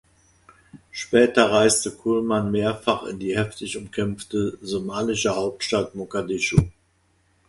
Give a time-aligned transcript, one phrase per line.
[0.89, 6.57] Später reiste Kullmann mehrfach in die heftig umkämpfte somalische Hauptstadt Mogadischu.